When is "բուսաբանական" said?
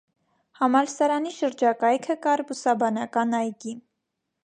2.51-3.41